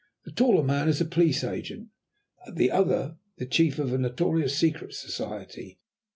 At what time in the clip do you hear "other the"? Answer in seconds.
2.71-3.45